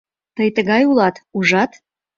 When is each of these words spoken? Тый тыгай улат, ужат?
Тый 0.35 0.49
тыгай 0.55 0.83
улат, 0.91 1.15
ужат? 1.37 1.71